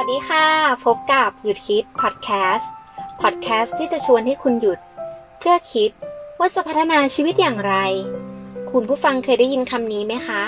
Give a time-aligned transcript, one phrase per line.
[0.00, 0.46] ัสดีค่ะ
[0.84, 2.72] พบกับหยุดคิดพอดแคสต์
[3.20, 4.78] พอดแคสต์ที่จะชวนให้คุณหยุด
[5.38, 5.90] เพื่อคิด
[6.38, 7.74] ว่าจะพัฒนาชีวิตอย่างไร
[8.70, 10.42] คุณผู้ฟังเคยได้ยินคำนี้ไหมคะ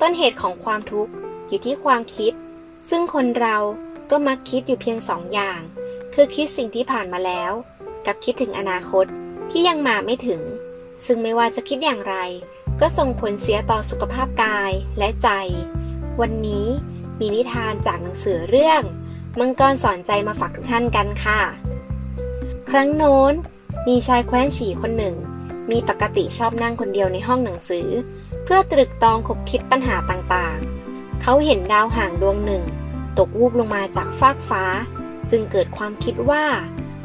[0.00, 1.12] ต้นเหตุของความทุกข์
[1.48, 2.32] อยู่ที่ความคิด
[2.88, 3.56] ซึ่งคนเรา
[4.10, 5.60] ก็มักคิดอยู่เพียงสองอย่าง
[6.14, 7.52] คือคิดสิ่งที่ผ่านมาแล้ว
[8.06, 9.06] กับคิดถึงอนาคต
[9.50, 10.42] ที่ยังมาไม่ถึง
[11.04, 12.16] ซึ่งไม่ว่าจะคิดอย่างไร
[12.80, 15.28] ก็ส่งผลเสียต่อสุขภาพกายและใจ
[16.20, 16.68] วันนี้
[17.20, 18.82] มีนิทานจากหนังสือเรื่อง
[19.38, 21.40] มังกรสอนใจมาฝากทุกท่านกันค่ะ
[22.70, 23.34] ครั้งโน้น
[23.88, 25.16] มีชายแคว้นฉีคนหนึ่ง
[25.70, 27.88] มีปกติชอบนั่งคนเดียวในห้องหนังสือ
[28.44, 32.64] เพื่อตรึกตองคบคิดปัญหาต่างๆ เขาเห็นดาวห่างดวงหนึ่ง
[33.18, 34.64] ตกวูบลงมาจากฟากฟ้า
[35.30, 36.44] จึงเกิดความคิดว่า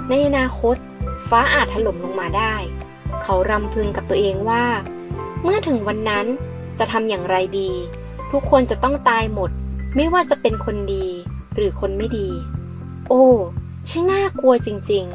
[0.09, 0.75] ในอนาคต
[1.29, 2.55] ฟ้าอาจถล่มลงมาได้
[3.23, 4.65] เขารำพึงกับตัวเองว่า
[5.43, 6.25] เมื่อถึงวันนั้น
[6.79, 7.71] จะทำอย่างไรดี
[8.31, 9.51] ทุกคนจะต้องตายหมด
[9.95, 11.05] ไม่ว่าจะเป็นคนดี
[11.55, 12.29] หรือคนไม่ดี
[13.09, 13.25] โอ้
[13.89, 15.05] ช่างน่ากลัวจริง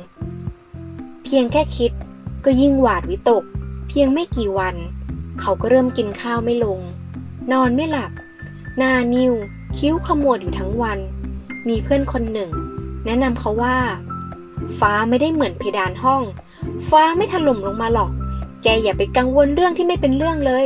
[0.56, 1.92] ๆ เพียงแค่คิด
[2.44, 3.44] ก็ยิ่งหวาดวิตก
[3.88, 4.76] เพียงไม่กี่วัน
[5.40, 6.80] เขาก็เริ่มกินข้าวไม่ลง
[7.52, 8.12] นอนไม่หลับ
[8.76, 9.32] หน้านิ้ว
[9.78, 10.98] คิ้วขมวดอยู่ทั้งวัน
[11.68, 12.50] มีเพื่อนคนหนึ่ง
[13.04, 13.76] แนะนำเขาว่า
[14.78, 16.22] ฟ้าไม่ได้เหมือนเพดานห้อง
[16.88, 18.10] ฟ้าไม่ถล่มลงมาหรอก
[18.62, 20.64] แกอย่าไปกังวลเรื่องที่ไม่เป็นเรื่องเลย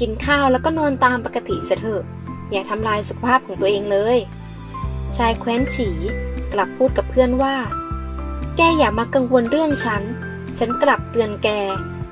[0.00, 2.02] กินข้าวแล้วก็นอนตามปกติเสเถอะ
[2.50, 4.18] อย่าทำลายสุขภาพของตัวเองเลย
[5.16, 5.88] ชายแคว้นฉี
[6.52, 7.56] กลับพูดกับเพื่อนว่า
[8.56, 10.02] แกอย่ามากังวลเรื่องฉัน
[10.58, 11.48] ฉันกลับเตือนแก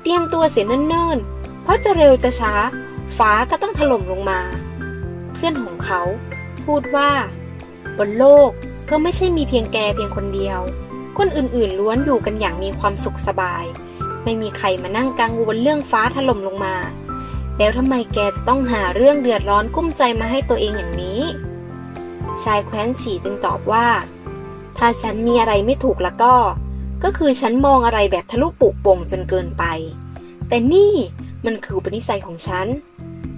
[0.01, 2.53] เตรียมตัวเสียเนิ่นๆ เพราะจะเร็วจะช้า
[3.17, 4.41] ฟ้าก็ต้องถล่มลงมา
[5.33, 6.01] เพื่อนของเขา
[6.65, 7.11] พูดว่า
[7.97, 8.49] บนโลก
[8.89, 10.59] ก็ไม่ใช่มีเพียงแกเพียงคนเดียว
[11.17, 13.63] คนอื่นๆล้วนอยู่กันอย่างมีความสุขสบาย
[14.23, 16.75] ไม่มีใครมานั่งกังวลเรื่องฟ้าถล่มลงมา
[17.57, 21.21] แล้วทำไมแกจะต้องหาเรื่องเดือดร้อนกุ้มใจมาให้ตัวเองอย่างนี้
[22.43, 23.87] ชายแคว้นฉีจึงตอบว่า
[24.77, 26.33] ถ้าฉันมีอะไรไม่ถูกแล้วก็
[27.03, 29.63] ก็คือฉันมองอะไรแบบทะลุปุโป่งจนเกินไป
[30.47, 30.93] แต่นี่
[31.45, 32.67] มันคืออุปนิสัยของฉัน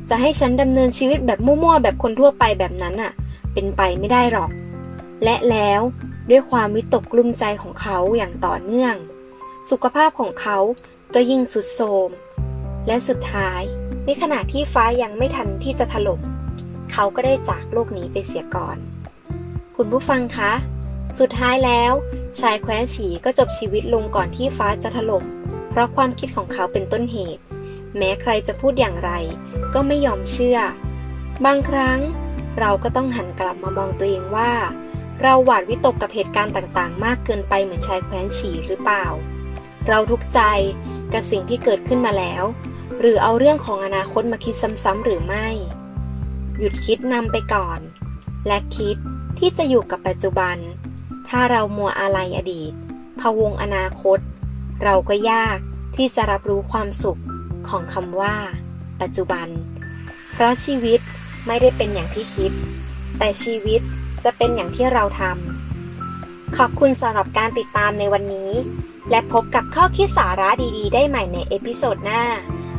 [0.09, 3.11] จะให้ฉันดำเนินชีวิตแบบมั่วๆแบบคนทั่วไปแบบนั้นอะ
[3.53, 4.51] เป็นไปไม่ได้หรอก
[5.23, 5.81] และแล้ว
[6.29, 8.95] ด้วยความวิตกกลุ้มใจของเขาอย่างต่อเนื่อง
[9.69, 10.57] สุขภาพของเขา
[11.13, 12.09] ก็ยิ่งสุดโทรม
[12.87, 13.61] และสุดท้าย
[14.05, 16.21] ในขณะที่ฟ้ายังไม่ทันที่จะถล่ม
[16.91, 18.77] เขาก็ได้จากโลกนี้ไปเสียก่อน
[19.75, 20.53] คุณผู้ฟังคะ
[21.19, 21.93] สุดท้ายแล้ว
[22.39, 25.23] ชายแคว้นฉีก็จบชีวิตลงก่อนที่ฟ้าจะถล่ม
[25.69, 27.43] เพราะความคิดของเขาเป็นต้นเหตุ
[27.97, 29.11] แม้ใครจะพูดอย่างไร
[29.73, 30.59] ก็ไม่ยอมเชื่อ
[31.45, 31.99] บางครั้ง
[32.59, 34.51] เราก็ต้องหันกลับมามองตัวเองว่า
[35.21, 39.05] เราหวาดวิตกกับเหตุการณ์ต่างๆ มากเกินไปเหมือนชายแคว้นฉีหรือเปล่า
[39.87, 40.41] เราทุกข์ใจ
[41.13, 42.43] กับสิ่งที่เกิดขึ้นมาแล้ว
[42.99, 45.47] หรือเอาเรื่องของอนาคตมาคิดซ้ำๆหรือไม่
[46.59, 47.79] หยุดคิดนำไปก่อน
[48.47, 48.95] และคิด
[49.39, 50.57] ที่จะอยู่กับปัจจุบัน
[51.29, 52.73] ถ้าเรามัวอาลัยอดีต
[53.19, 54.19] พะวงอนาคต
[54.83, 55.57] เราก็ยาก
[55.95, 57.21] ที่จะรับรู้ความสุข
[57.69, 58.35] ของคำว่า
[59.01, 59.47] ปัจจุบัน
[60.33, 60.99] เพราะชีวิต
[61.47, 62.51] ไม่ได้เป็นอย่างที่คิด
[63.17, 63.81] แต่ชีวิต
[64.23, 68.51] จะเป็นอย่างที่เราทำ ขอบคุณสำหรับการติดตามในวันนี้
[69.09, 72.23] และพบกับข้อคิดสาระดีๆ ได้ใหม่ในเอพิโซดหน้า